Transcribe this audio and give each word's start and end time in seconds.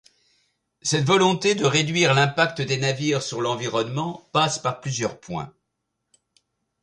Cette 0.81 1.05
volonté 1.05 1.53
de 1.53 1.63
réduire 1.63 2.15
l'impact 2.15 2.59
des 2.63 2.77
navires 2.79 3.21
sur 3.21 3.39
l'environnement 3.39 4.27
passe 4.31 4.57
par 4.57 4.81
plusieurs 4.81 5.19
points. 5.19 5.53